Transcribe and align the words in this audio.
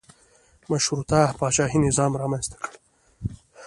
مشروطه 0.71 1.19
پاچاهي 1.39 1.79
نظام 1.87 2.11
رامنځته 2.21 2.55
کړل. 2.63 2.75